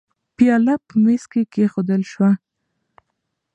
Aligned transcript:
پیاله 0.35 0.75
په 0.87 0.93
مېز 1.03 1.23
کې 1.31 1.41
کېښودل 1.53 2.01
شوه. 2.11 2.31